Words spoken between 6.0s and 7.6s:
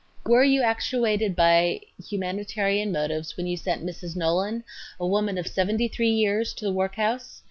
years, to the workhouse?